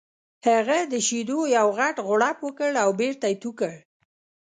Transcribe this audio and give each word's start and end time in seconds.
هغه 0.47 0.77
د 0.91 0.93
شیدو 1.07 1.39
یو 1.57 1.67
غټ 1.79 1.95
غوړپ 2.05 2.37
وکړ 2.43 2.71
او 2.83 2.89
بېرته 2.99 3.25
یې 3.31 3.37
تو 3.43 3.49
کړ 3.59 3.73